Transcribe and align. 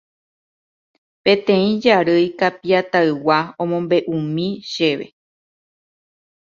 Peteĩ 1.23 1.67
jarýi 1.83 2.25
Kapi'atãygua 2.39 3.37
omombe'úmi 3.63 4.47
chéve 4.71 5.05